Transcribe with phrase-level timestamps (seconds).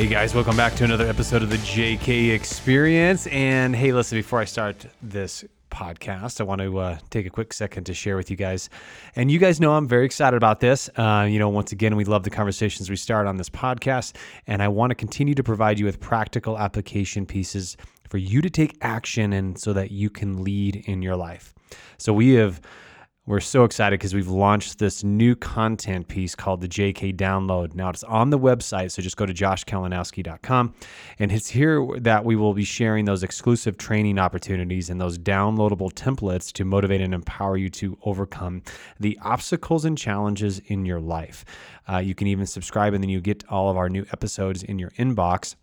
[0.00, 3.26] Hey guys, welcome back to another episode of the JK Experience.
[3.26, 7.52] And hey, listen, before I start this podcast, I want to uh, take a quick
[7.52, 8.70] second to share with you guys.
[9.14, 10.88] And you guys know I'm very excited about this.
[10.96, 14.16] Uh, you know, once again, we love the conversations we start on this podcast.
[14.46, 17.76] And I want to continue to provide you with practical application pieces
[18.08, 21.54] for you to take action and so that you can lead in your life.
[21.98, 22.62] So we have
[23.30, 27.72] we're so excited because we've launched this new content piece called the JK Download.
[27.76, 30.74] Now it's on the website, so just go to joshkalinowski.com.
[31.20, 35.92] And it's here that we will be sharing those exclusive training opportunities and those downloadable
[35.92, 38.62] templates to motivate and empower you to overcome
[38.98, 41.44] the obstacles and challenges in your life.
[41.88, 44.80] Uh, you can even subscribe, and then you get all of our new episodes in
[44.80, 45.54] your inbox.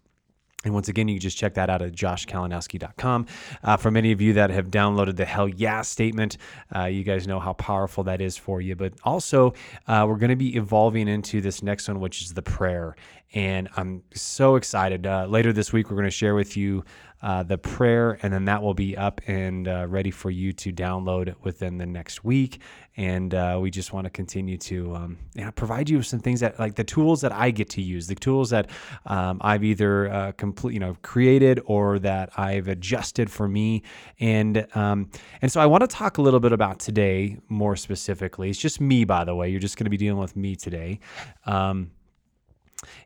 [0.63, 3.27] And once again, you can just check that out at joshkalinowski.com.
[3.63, 6.37] Uh, for many of you that have downloaded the hell yeah statement,
[6.75, 8.75] uh, you guys know how powerful that is for you.
[8.75, 9.53] But also,
[9.87, 12.95] uh, we're going to be evolving into this next one, which is the prayer.
[13.33, 15.05] And I'm so excited.
[15.05, 16.83] Uh, later this week, we're going to share with you
[17.21, 20.71] uh, the prayer, and then that will be up and uh, ready for you to
[20.71, 22.61] download within the next week.
[22.95, 26.39] And uh, we just want to continue to um, yeah, provide you with some things
[26.41, 28.69] that, like the tools that I get to use, the tools that
[29.05, 33.83] um, I've either uh, complete, you know, created or that I've adjusted for me.
[34.19, 35.09] And um,
[35.41, 38.49] and so I want to talk a little bit about today more specifically.
[38.49, 39.49] It's just me, by the way.
[39.49, 40.99] You're just going to be dealing with me today.
[41.45, 41.91] Um,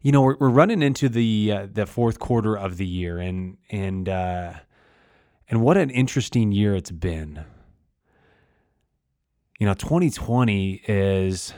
[0.02, 3.58] you know, we're, we're running into the uh, the fourth quarter of the year, and
[3.70, 4.54] and uh,
[5.50, 7.44] and what an interesting year it's been.
[9.60, 11.54] You know, 2020 is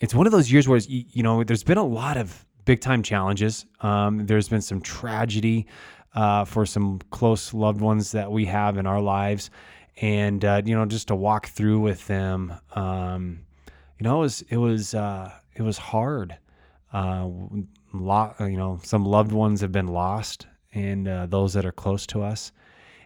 [0.00, 3.02] it's one of those years where you know there's been a lot of big time
[3.02, 3.66] challenges.
[3.80, 5.66] Um, there's been some tragedy
[6.14, 9.50] uh, for some close loved ones that we have in our lives,
[10.00, 12.52] and uh, you know, just to walk through with them.
[12.74, 13.40] Um,
[13.98, 16.36] you know, it was it was uh, it was hard.
[16.92, 17.28] Uh,
[17.94, 22.06] lot, you know, some loved ones have been lost, and uh, those that are close
[22.08, 22.52] to us,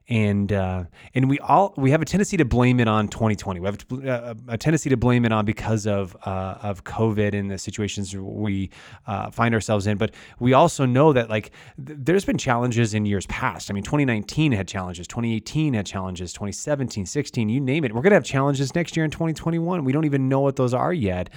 [0.09, 3.61] and uh, and we all we have a tendency to blame it on 2020.
[3.61, 7.35] We have a, uh, a tendency to blame it on because of uh, of COVID
[7.35, 8.71] and the situations we
[9.07, 9.99] uh, find ourselves in.
[9.99, 11.51] But we also know that like
[11.85, 13.71] th- there's been challenges in years past.
[13.71, 17.93] I mean, 2019 had challenges, 2018 had challenges, 2017, 16, you name it.
[17.93, 19.85] We're gonna have challenges next year in 2021.
[19.85, 21.31] We don't even know what those are yet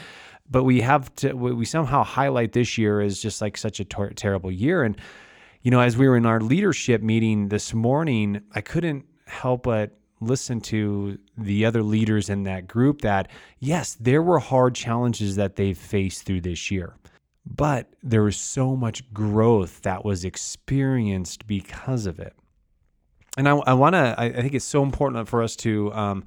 [0.50, 4.12] but we have to we somehow highlight this year as just like such a ter-
[4.12, 4.98] terrible year and
[5.62, 9.98] you know as we were in our leadership meeting this morning i couldn't help but
[10.22, 13.30] listen to the other leaders in that group that
[13.60, 16.96] yes there were hard challenges that they faced through this year
[17.46, 22.34] but there was so much growth that was experienced because of it
[23.38, 24.16] and I, I want to.
[24.18, 26.26] I, I think it's so important for us to um,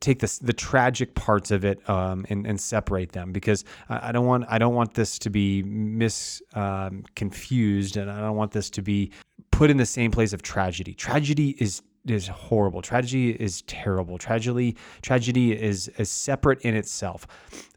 [0.00, 4.12] take the the tragic parts of it um, and, and separate them because I, I,
[4.12, 8.52] don't want I don't want this to be mis um, confused and I don't want
[8.52, 9.12] this to be
[9.50, 10.94] put in the same place of tragedy.
[10.94, 12.82] Tragedy is is horrible.
[12.82, 14.16] Tragedy is terrible.
[14.16, 17.26] Tragedy tragedy is is separate in itself.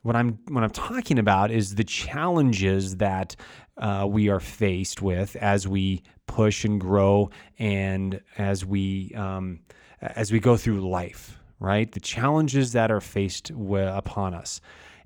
[0.04, 3.36] What I'm what I'm talking about is the challenges that
[3.78, 9.60] uh, we are faced with as we push and grow and as we um,
[10.02, 11.92] as we go through life right?
[11.92, 14.62] The challenges that are faced upon us.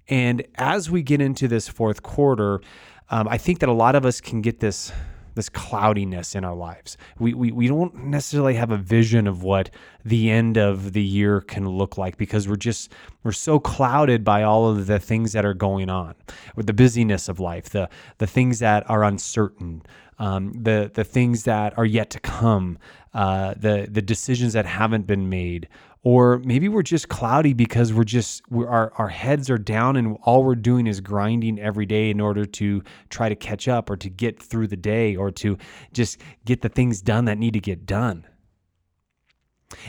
[0.09, 2.61] And as we get into this fourth quarter,
[3.09, 4.91] um, I think that a lot of us can get this
[5.35, 6.97] this cloudiness in our lives.
[7.19, 9.69] We, we we don't necessarily have a vision of what
[10.05, 12.91] the end of the year can look like because we're just
[13.23, 16.15] we're so clouded by all of the things that are going on
[16.55, 17.89] with the busyness of life, the
[18.19, 19.81] the things that are uncertain,
[20.19, 22.77] um, the the things that are yet to come,
[23.13, 25.67] uh, the the decisions that haven't been made,
[26.03, 30.17] or maybe we're just cloudy because we're just we're, our our heads are down and
[30.23, 33.95] all we're doing is grinding every day in order to try to catch up or
[33.95, 35.57] to get through the day or to
[35.93, 38.25] just get the things done that need to get done.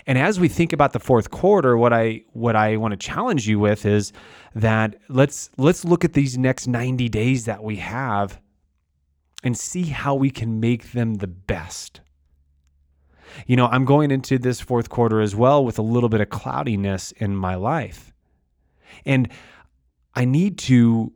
[0.07, 3.49] And as we think about the fourth quarter, what I what I want to challenge
[3.49, 4.13] you with is
[4.55, 8.41] that let's let's look at these next 90 days that we have
[9.43, 12.01] and see how we can make them the best
[13.47, 16.31] you know, I'm going into this fourth quarter as well with a little bit of
[16.31, 18.13] cloudiness in my life.
[19.05, 19.29] And
[20.15, 21.13] I need to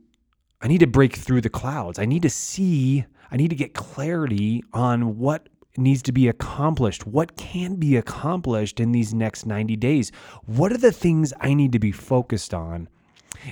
[0.61, 1.99] I need to break through the clouds.
[1.99, 7.07] I need to see, I need to get clarity on what needs to be accomplished,
[7.07, 10.11] what can be accomplished in these next 90 days.
[10.45, 12.89] What are the things I need to be focused on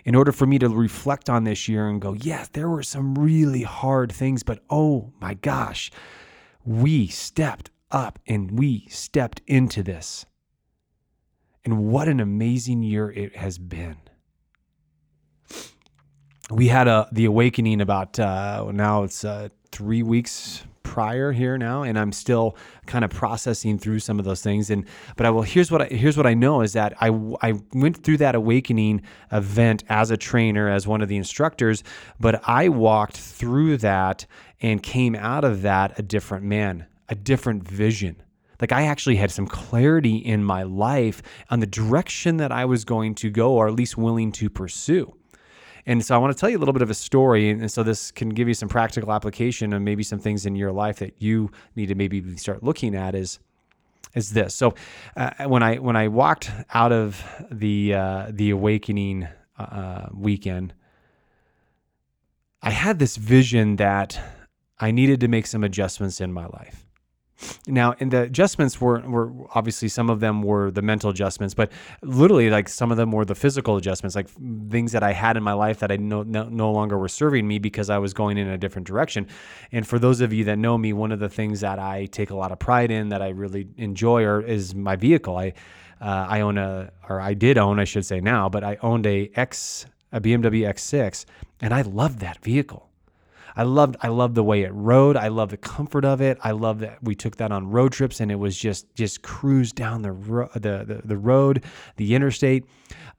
[0.03, 3.15] in order for me to reflect on this year and go, yes, there were some
[3.15, 5.91] really hard things, but oh my gosh,
[6.65, 10.25] we stepped up and we stepped into this.
[11.65, 13.97] And what an amazing year it has been.
[16.49, 21.83] We had a the awakening about uh, now it's uh, three weeks prior here now
[21.83, 22.55] and i'm still
[22.85, 24.69] kind of processing through some of those things.
[24.69, 24.85] And
[25.17, 27.09] but i will here's what i here's what i know is that i
[27.41, 29.01] i went through that awakening
[29.31, 31.83] event as a trainer as one of the instructors
[32.21, 34.25] but i walked through that
[34.61, 38.21] and came out of that a different man a different vision
[38.59, 42.85] like I actually had some clarity in my life on the direction that I was
[42.85, 45.15] going to go or at least willing to pursue.
[45.85, 47.49] And so I want to tell you a little bit of a story.
[47.49, 50.71] And so this can give you some practical application and maybe some things in your
[50.71, 53.39] life that you need to maybe start looking at is
[54.13, 54.55] is this.
[54.55, 54.73] So
[55.15, 59.27] uh, when I when I walked out of the uh, the awakening
[59.57, 60.73] uh, weekend,
[62.61, 64.19] I had this vision that
[64.79, 66.86] I needed to make some adjustments in my life.
[67.67, 71.71] Now, and the adjustments were were obviously some of them were the mental adjustments, but
[72.01, 74.29] literally like some of them were the physical adjustments, like
[74.69, 77.47] things that I had in my life that I no, no, no longer were serving
[77.47, 79.27] me because I was going in a different direction.
[79.71, 82.29] And for those of you that know me, one of the things that I take
[82.29, 85.37] a lot of pride in that I really enjoy or is my vehicle.
[85.37, 85.53] I
[85.99, 89.05] uh, I own a or I did own, I should say now, but I owned
[89.05, 91.25] a X a BMW X6,
[91.61, 92.89] and I loved that vehicle.
[93.57, 95.17] I loved I loved the way it rode.
[95.17, 96.37] I love the comfort of it.
[96.43, 99.71] I love that we took that on road trips and it was just just cruise
[99.71, 101.63] down the ro- the, the, the road,
[101.95, 102.65] the interstate.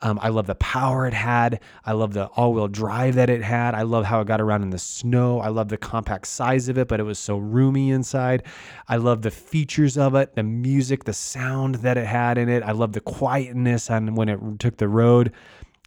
[0.00, 1.61] Um, I love the power it had.
[1.85, 3.75] I love the all-wheel drive that it had.
[3.75, 5.40] I love how it got around in the snow.
[5.40, 8.44] I love the compact size of it, but it was so roomy inside.
[8.87, 12.62] I love the features of it, the music, the sound that it had in it.
[12.62, 15.32] I love the quietness on when it took the road.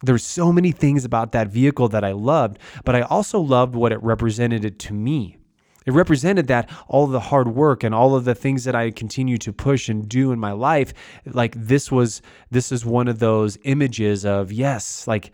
[0.02, 3.92] There's so many things about that vehicle that I loved, but I also loved what
[3.92, 5.38] it represented to me.
[5.86, 9.38] It represented that all the hard work and all of the things that I continue
[9.38, 10.92] to push and do in my life,
[11.26, 15.32] like this was this is one of those images of yes, like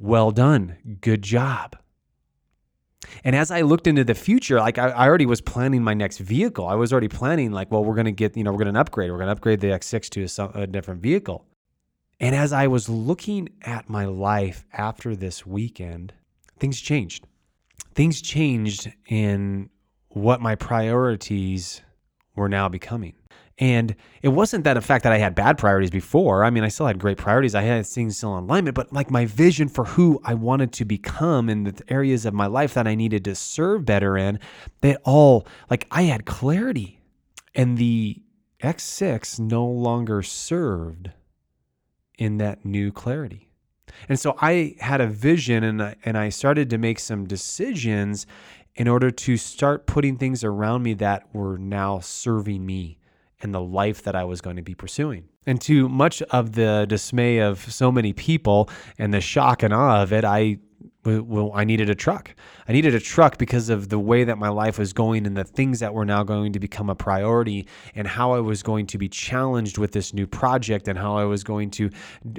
[0.00, 1.76] well done, good job.
[3.24, 6.18] And as I looked into the future, like I, I, already was planning my next
[6.18, 6.66] vehicle.
[6.66, 8.78] I was already planning, like, well, we're going to get, you know, we're going to
[8.78, 9.10] upgrade.
[9.10, 11.46] We're going to upgrade the X6 to a, a different vehicle.
[12.20, 16.12] And as I was looking at my life after this weekend,
[16.58, 17.26] things changed.
[17.94, 19.70] Things changed in
[20.08, 21.80] what my priorities
[22.34, 23.14] were now becoming.
[23.60, 26.44] And it wasn't that in fact that I had bad priorities before.
[26.44, 27.54] I mean, I still had great priorities.
[27.54, 30.84] I had things still in alignment, but like my vision for who I wanted to
[30.84, 34.38] become in the areas of my life that I needed to serve better in,
[34.80, 37.00] they all like I had clarity.
[37.54, 38.22] And the
[38.62, 41.10] X6 no longer served
[42.18, 43.48] in that new clarity.
[44.08, 48.26] And so I had a vision and I, and I started to make some decisions
[48.74, 52.98] in order to start putting things around me that were now serving me
[53.40, 55.24] and the life that I was going to be pursuing.
[55.46, 60.02] And to much of the dismay of so many people and the shock and awe
[60.02, 60.58] of it, I
[61.16, 62.34] well, I needed a truck.
[62.68, 65.44] I needed a truck because of the way that my life was going and the
[65.44, 68.98] things that were now going to become a priority and how I was going to
[68.98, 71.90] be challenged with this new project and how I was going to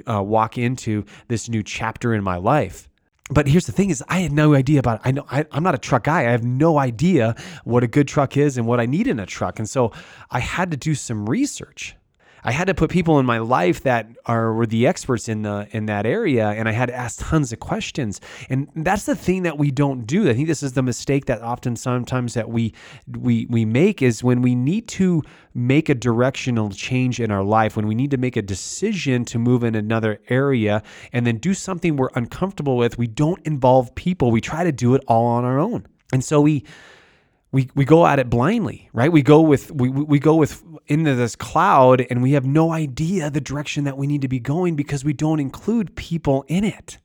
[0.06, 2.88] uh, walk into this new chapter in my life.
[3.30, 5.00] But here's the thing is I had no idea about.
[5.04, 6.20] I know I, I'm not a truck guy.
[6.20, 9.26] I have no idea what a good truck is and what I need in a
[9.26, 9.58] truck.
[9.58, 9.92] And so
[10.30, 11.94] I had to do some research.
[12.44, 15.68] I had to put people in my life that are were the experts in the
[15.72, 18.20] in that area, and I had to ask tons of questions.
[18.48, 20.28] And that's the thing that we don't do.
[20.28, 22.74] I think this is the mistake that often sometimes that we
[23.06, 25.22] we we make is when we need to
[25.54, 29.38] make a directional change in our life, when we need to make a decision to
[29.38, 30.82] move in another area
[31.12, 34.30] and then do something we're uncomfortable with, we don't involve people.
[34.30, 35.86] We try to do it all on our own.
[36.12, 36.64] And so we
[37.52, 39.10] we we go at it blindly, right?
[39.10, 43.30] We go with we we go with into this cloud and we have no idea
[43.30, 46.98] the direction that we need to be going because we don't include people in it.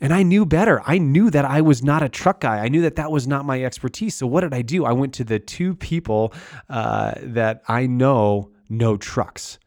[0.00, 0.82] And I knew better.
[0.84, 2.58] I knew that I was not a truck guy.
[2.58, 4.14] I knew that that was not my expertise.
[4.14, 4.84] So what did I do?
[4.84, 6.34] I went to the two people
[6.68, 9.58] uh, that I know know trucks.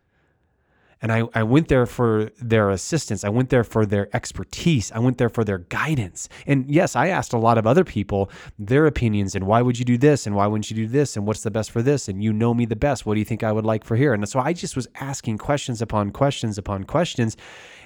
[1.03, 3.25] And I, I went there for their assistance.
[3.25, 4.89] I went there for their expertise.
[4.93, 6.29] I went there for their guidance.
[6.47, 9.83] And yes, I asked a lot of other people their opinions and why would you
[9.83, 12.23] do this and why wouldn't you do this and what's the best for this and
[12.23, 13.05] you know me the best.
[13.05, 14.13] What do you think I would like for here?
[14.13, 17.35] And so I just was asking questions upon questions upon questions.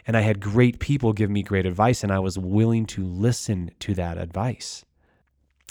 [0.05, 3.71] And I had great people give me great advice and I was willing to listen
[3.79, 4.85] to that advice.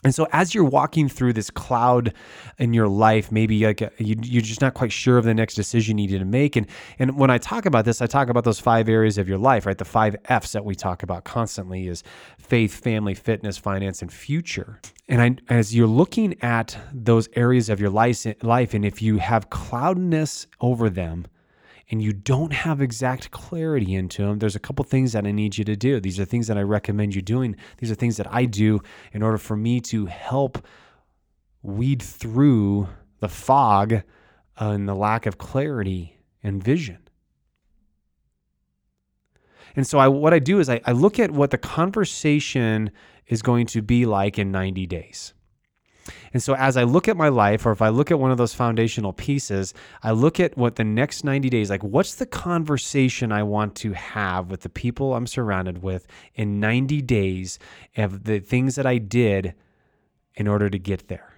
[0.04, 2.12] And so, as you're walking through this cloud
[2.58, 5.54] in your life, maybe like uh, you, you're just not quite sure of the next
[5.54, 6.54] decision you need to make.
[6.54, 6.66] And
[6.98, 9.64] and when I talk about this, I talk about those five areas of your life,
[9.64, 9.76] right?
[9.76, 12.02] The five F's that we talk about constantly is
[12.38, 14.80] faith, family, fitness, finance, and future.
[15.08, 19.16] And I, as you're looking at those areas of your life, life, and if you
[19.16, 21.26] have cloudiness over them,
[21.90, 25.56] and you don't have exact clarity into them, there's a couple things that I need
[25.56, 26.00] you to do.
[26.00, 27.56] These are things that I recommend you doing.
[27.78, 28.80] These are things that I do
[29.12, 30.66] in order for me to help
[31.62, 32.88] weed through
[33.20, 34.02] the fog
[34.56, 36.98] and the lack of clarity and vision.
[39.76, 42.90] And so I, what I do is I, I look at what the conversation
[43.26, 45.34] is going to be like in 90 days.
[46.32, 48.38] And so as I look at my life, or if I look at one of
[48.38, 53.32] those foundational pieces, I look at what the next 90 days, like what's the conversation
[53.32, 57.58] I want to have with the people I'm surrounded with in 90 days
[57.96, 59.54] of the things that I did
[60.34, 61.32] in order to get there.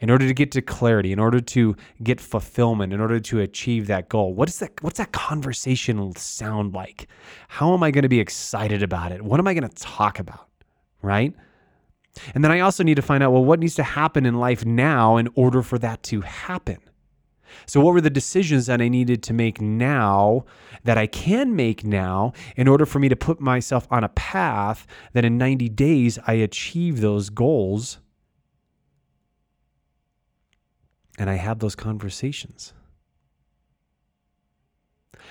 [0.00, 3.86] In order to get to clarity, in order to get fulfillment, in order to achieve
[3.86, 4.82] that goal, what is that?
[4.82, 7.06] What's that conversation sound like?
[7.46, 9.22] How am I going to be excited about it?
[9.22, 10.48] What am I going to talk about?
[11.02, 11.34] Right?
[12.34, 14.64] And then I also need to find out well, what needs to happen in life
[14.64, 16.78] now in order for that to happen?
[17.66, 20.44] So, what were the decisions that I needed to make now
[20.84, 24.86] that I can make now in order for me to put myself on a path
[25.12, 27.98] that in 90 days I achieve those goals
[31.18, 32.72] and I have those conversations?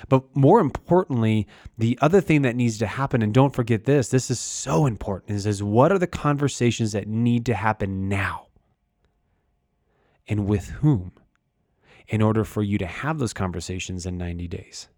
[0.10, 4.32] But more importantly, the other thing that needs to happen, and don't forget this, this
[4.32, 8.48] is so important, is, is what are the conversations that need to happen now?
[10.28, 11.14] And with whom?
[12.08, 14.90] In order for you to have those conversations in 90 days.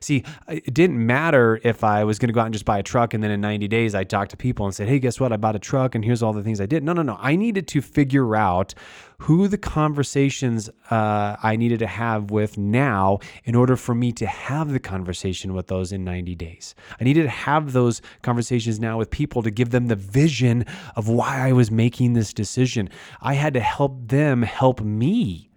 [0.00, 2.82] See, it didn't matter if I was going to go out and just buy a
[2.82, 5.32] truck and then in 90 days I talked to people and said, hey, guess what?
[5.32, 6.82] I bought a truck and here's all the things I did.
[6.82, 7.16] No, no, no.
[7.20, 8.74] I needed to figure out
[9.18, 14.26] who the conversations uh, I needed to have with now in order for me to
[14.26, 16.74] have the conversation with those in 90 days.
[17.00, 20.64] I needed to have those conversations now with people to give them the vision
[20.96, 22.90] of why I was making this decision.
[23.20, 25.50] I had to help them help me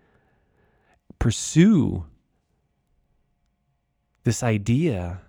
[1.19, 2.05] pursue
[4.27, 5.21] this idea,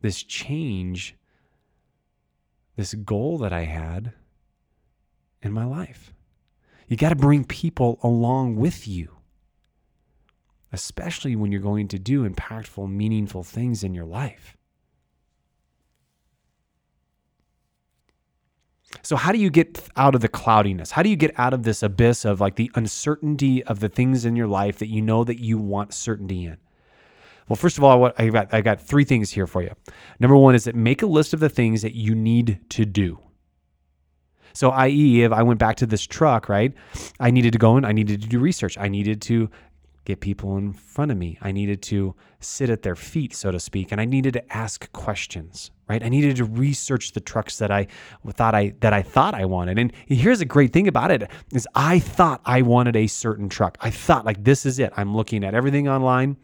[0.00, 1.14] this change,
[2.74, 4.12] this goal that I had
[5.40, 6.12] in my life.
[6.88, 9.18] You got to bring people along with you,
[10.72, 14.56] especially when you're going to do impactful, meaningful things in your life.
[19.02, 20.90] So, how do you get out of the cloudiness?
[20.90, 24.24] How do you get out of this abyss of like the uncertainty of the things
[24.24, 26.56] in your life that you know that you want certainty in?
[27.50, 29.72] Well, first of all, I got I got three things here for you.
[30.20, 33.18] Number one is that make a list of the things that you need to do.
[34.52, 36.72] So, i.e., if I went back to this truck, right,
[37.18, 39.50] I needed to go in, I needed to do research, I needed to
[40.04, 43.58] get people in front of me, I needed to sit at their feet, so to
[43.58, 46.04] speak, and I needed to ask questions, right?
[46.04, 47.88] I needed to research the trucks that I
[48.28, 49.76] thought I that I thought I wanted.
[49.76, 53.76] And here's a great thing about it is I thought I wanted a certain truck.
[53.80, 54.92] I thought like this is it.
[54.96, 56.36] I'm looking at everything online.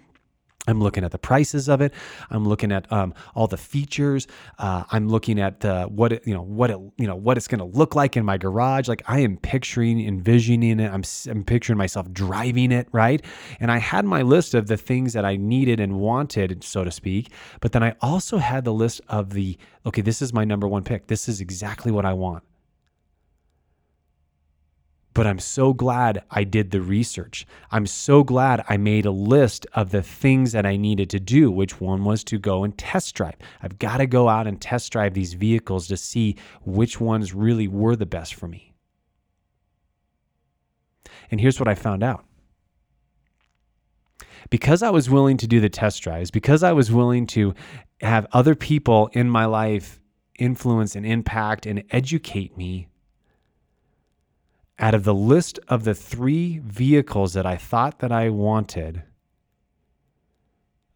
[0.66, 1.92] I'm looking at the prices of it.
[2.30, 4.26] I'm looking at um, all the features.
[4.58, 7.48] Uh, I'm looking at uh, what it, you know, what it, you know, what it's
[7.48, 8.88] going to look like in my garage.
[8.88, 10.90] Like I am picturing, envisioning it.
[10.90, 13.24] I'm, I'm picturing myself driving it, right?
[13.60, 16.90] And I had my list of the things that I needed and wanted, so to
[16.90, 17.30] speak.
[17.60, 20.82] But then I also had the list of the, okay, this is my number one
[20.82, 21.06] pick.
[21.06, 22.42] This is exactly what I want.
[25.16, 27.46] But I'm so glad I did the research.
[27.70, 31.50] I'm so glad I made a list of the things that I needed to do,
[31.50, 33.36] which one was to go and test drive.
[33.62, 37.66] I've got to go out and test drive these vehicles to see which ones really
[37.66, 38.74] were the best for me.
[41.30, 42.26] And here's what I found out
[44.50, 47.54] because I was willing to do the test drives, because I was willing to
[48.02, 49.98] have other people in my life
[50.38, 52.88] influence and impact and educate me
[54.78, 59.02] out of the list of the three vehicles that I thought that I wanted,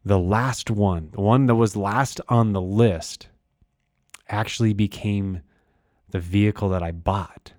[0.04, 3.28] the last one, the one that was last on the list,
[4.28, 5.40] actually became
[6.10, 7.52] the vehicle that I bought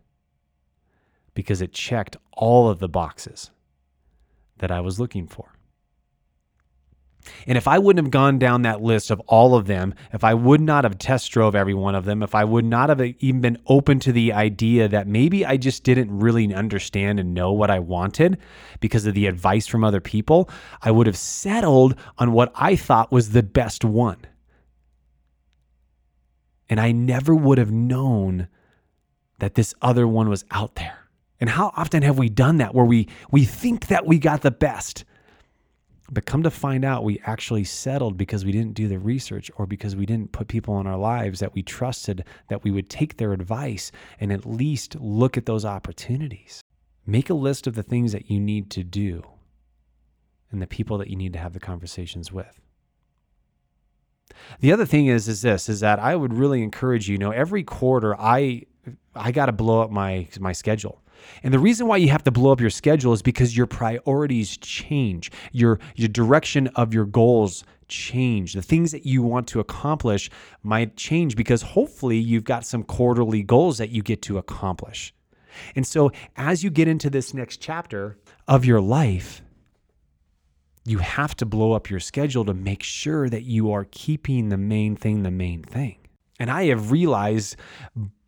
[1.34, 3.52] because it checked all of the boxes
[4.58, 5.54] that I was looking for.
[7.48, 10.34] And if I wouldn't have gone down that list of all of them, if I
[10.34, 13.42] would not have test drove every one of them, if I would not have even
[13.42, 17.70] been open to the idea that maybe I just didn't really understand and know what
[17.70, 18.38] I wanted
[18.80, 20.50] because of the advice from other people,
[20.82, 24.20] I would have settled on what I thought was the best one.
[26.70, 28.48] And I never would have known
[29.40, 31.10] that this other one was out there.
[31.40, 34.52] And how often have we done that where we we think that we got the
[34.52, 35.04] best?
[36.14, 39.66] But come to find out, we actually settled because we didn't do the research or
[39.66, 43.16] because we didn't put people in our lives that we trusted that we would take
[43.16, 46.62] their advice and at least look at those opportunities.
[47.06, 49.24] Make a list of the things that you need to do
[50.52, 52.60] and the people that you need to have the conversations with.
[54.60, 57.32] The other thing is is this is that I would really encourage you, you know,
[57.32, 58.64] every quarter I
[59.16, 61.01] I got to blow up my my schedule.
[61.44, 64.58] And the reason why you have to blow up your schedule is because your priorities
[64.58, 65.32] change.
[65.52, 68.54] Your your direction of your goals change.
[68.54, 70.30] The things that you want to accomplish
[70.64, 75.14] might change because hopefully you've got some quarterly goals that you get to accomplish.
[75.76, 79.42] And so as you get into this next chapter of your life,
[80.86, 84.58] you have to blow up your schedule to make sure that you are keeping the
[84.58, 85.98] main thing the main thing.
[86.40, 87.56] And I have realized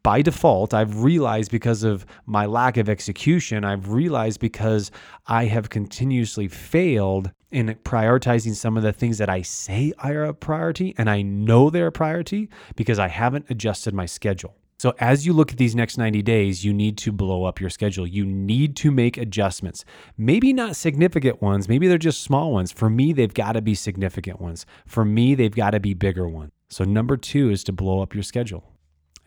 [0.03, 4.91] by default, I've realized because of my lack of execution, I've realized because
[5.27, 10.33] I have continuously failed in prioritizing some of the things that I say are a
[10.33, 14.55] priority and I know they're a priority because I haven't adjusted my schedule.
[14.79, 17.69] So, as you look at these next 90 days, you need to blow up your
[17.69, 18.05] schedule.
[18.05, 19.85] You need to make adjustments.
[20.17, 22.73] Maybe not significant ones, maybe they're just small ones.
[22.73, 24.65] For me, they've got to be significant ones.
[24.85, 26.51] For me, they've got to be bigger ones.
[26.69, 28.72] So, number two is to blow up your schedule.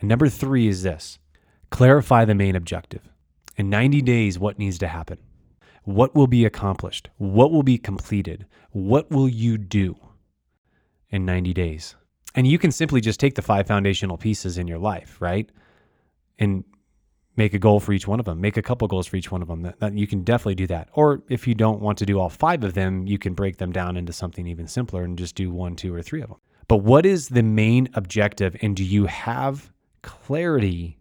[0.01, 1.19] And number three is this
[1.71, 3.09] clarify the main objective.
[3.57, 5.19] In 90 days, what needs to happen?
[5.85, 7.09] What will be accomplished?
[7.17, 8.47] What will be completed?
[8.73, 9.97] What will you do
[11.11, 11.95] in 90 days?
[12.35, 15.49] And you can simply just take the five foundational pieces in your life, right?
[16.39, 16.65] And
[17.37, 18.41] make a goal for each one of them.
[18.41, 19.63] Make a couple goals for each one of them.
[19.63, 20.89] That, that you can definitely do that.
[20.93, 23.73] Or if you don't want to do all five of them, you can break them
[23.73, 26.39] down into something even simpler and just do one, two, or three of them.
[26.69, 28.57] But what is the main objective?
[28.61, 29.73] And do you have
[30.07, 30.97] clarity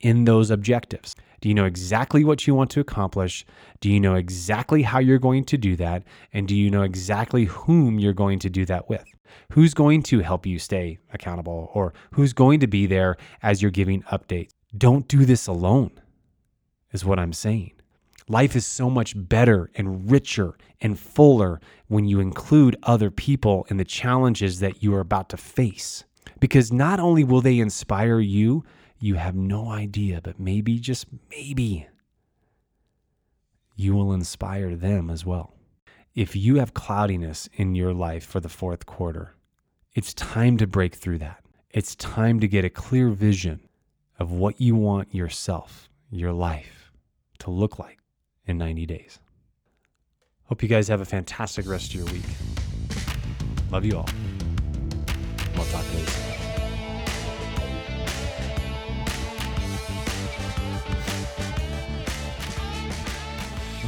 [0.00, 1.14] in those objectives?
[1.40, 3.44] Do you know exactly what you want to accomplish?
[3.80, 6.04] Do you know exactly how you're going to do that?
[6.32, 9.04] And do you know exactly whom you're going to do that with?
[9.52, 13.70] Who's going to help you stay accountable or who's going to be there as you're
[13.70, 14.50] giving updates?
[14.76, 15.90] Don't do this alone,
[16.92, 17.72] is what I'm saying.
[18.28, 23.78] Life is so much better and richer and fuller when you include other people in
[23.78, 26.04] the challenges that you are about to face
[26.42, 28.64] because not only will they inspire you,
[28.98, 31.86] you have no idea, but maybe, just maybe,
[33.76, 35.54] you will inspire them as well.
[36.16, 39.36] If you have cloudiness in your life for the fourth quarter,
[39.94, 41.44] it's time to break through that.
[41.70, 43.60] It's time to get a clear vision
[44.18, 46.90] of what you want yourself, your life,
[47.38, 48.00] to look like
[48.46, 49.20] in 90 days.
[50.46, 52.26] Hope you guys have a fantastic rest of your week.
[53.70, 54.08] Love you all.
[55.54, 56.31] We'll talk later.